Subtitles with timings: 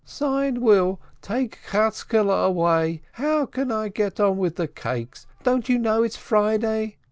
[0.03, 3.03] "Seinwill, take Chatzkele away!
[3.11, 5.27] How can I get on with the cakes?
[5.43, 6.97] Don't you know it's Friday